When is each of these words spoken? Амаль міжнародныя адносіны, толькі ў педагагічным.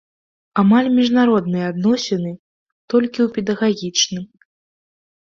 Амаль 0.59 0.87
міжнародныя 0.99 1.65
адносіны, 1.73 2.31
толькі 2.95 3.19
ў 3.25 3.27
педагагічным. 3.37 4.25